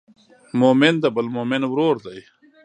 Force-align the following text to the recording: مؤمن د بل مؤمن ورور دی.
مؤمن 0.59 0.93
د 1.03 1.05
بل 1.15 1.25
مؤمن 1.35 1.61
ورور 1.67 1.95
دی. 2.05 2.19